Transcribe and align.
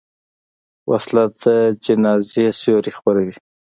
وسله 0.91 1.23
د 1.41 1.43
جنازې 1.85 2.45
سیوري 2.59 2.91
خپروي 2.97 3.35